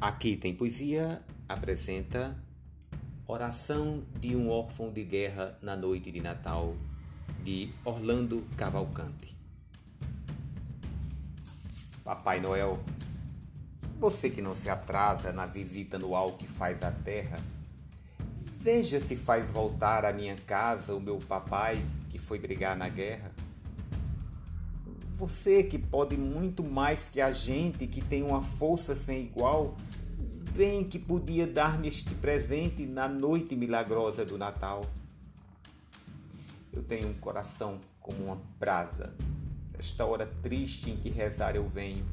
[0.00, 2.40] Aqui tem poesia apresenta
[3.26, 6.76] Oração de um órfão de guerra na noite de Natal
[7.42, 9.36] de Orlando Cavalcante.
[12.04, 12.78] Papai Noel,
[13.98, 17.40] você que não se atrasa na visita anual que faz à terra,
[18.60, 21.76] veja se faz voltar à minha casa o meu papai
[22.08, 23.32] que foi brigar na guerra.
[25.18, 29.74] Você que pode muito mais que a gente, que tem uma força sem igual,
[30.54, 34.84] bem que podia dar-me este presente na noite milagrosa do Natal.
[36.72, 39.12] Eu tenho um coração como uma brasa,
[39.76, 42.06] nesta hora triste em que rezar eu venho.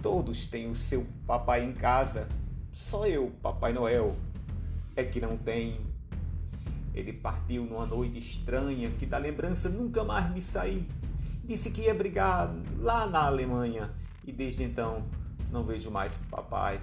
[0.00, 2.28] Todos têm o seu papai em casa,
[2.72, 4.14] só eu, Papai Noel,
[4.94, 5.84] é que não tenho.
[6.94, 10.86] Ele partiu numa noite estranha que da lembrança nunca mais me saí.
[11.44, 15.04] Disse que ia brigar lá na Alemanha e desde então
[15.50, 16.80] não vejo mais papai.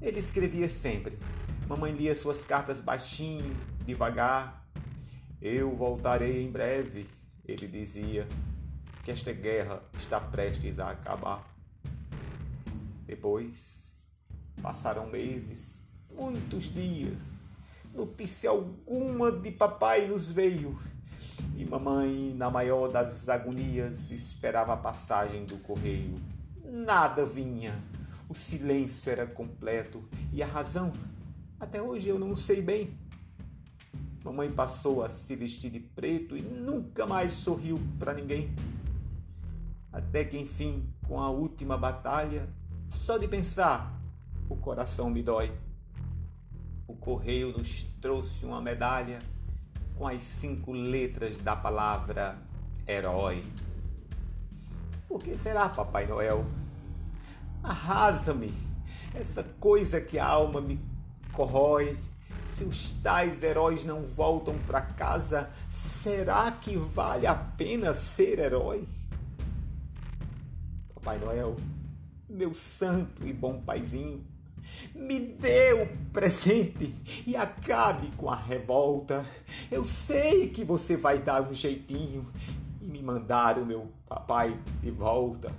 [0.00, 1.18] Ele escrevia sempre.
[1.68, 4.66] Mamãe lia suas cartas baixinho, devagar.
[5.42, 7.06] Eu voltarei em breve,
[7.44, 8.26] ele dizia,
[9.04, 11.46] que esta guerra está prestes a acabar.
[13.06, 13.76] Depois,
[14.62, 15.74] passaram meses,
[16.10, 17.30] muitos dias.
[17.94, 20.78] Notícia alguma de papai nos veio.
[21.56, 26.14] E mamãe, na maior das agonias, esperava a passagem do correio.
[26.64, 27.74] Nada vinha.
[28.28, 30.02] O silêncio era completo.
[30.32, 30.92] E a razão?
[31.58, 32.98] Até hoje eu não sei bem.
[34.24, 38.54] Mamãe passou a se vestir de preto e nunca mais sorriu para ninguém.
[39.92, 42.48] Até que, enfim, com a última batalha,
[42.88, 44.00] só de pensar,
[44.48, 45.52] o coração me dói.
[46.88, 49.18] O correio nos trouxe uma medalha
[49.96, 52.36] com as cinco letras da palavra
[52.86, 53.42] herói.
[55.08, 56.44] Por que será, Papai Noel?
[57.62, 58.52] Arrasa-me,
[59.14, 60.80] essa coisa que a alma me
[61.32, 61.96] corrói.
[62.56, 68.86] Se os tais heróis não voltam para casa, será que vale a pena ser herói?
[70.94, 71.56] Papai Noel,
[72.28, 74.24] meu santo e bom paizinho,
[74.94, 76.94] me dê o presente
[77.26, 79.26] e acabe com a revolta.
[79.70, 82.26] Eu sei que você vai dar um jeitinho
[82.80, 85.52] e me mandar o meu papai de volta.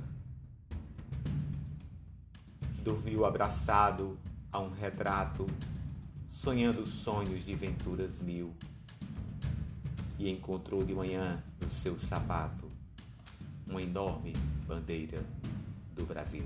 [2.83, 4.17] Dormiu abraçado
[4.51, 5.47] a um retrato,
[6.29, 8.53] sonhando sonhos de venturas mil.
[10.17, 12.65] E encontrou de manhã no seu sapato
[13.67, 14.33] uma enorme
[14.67, 15.23] bandeira
[15.95, 16.45] do Brasil.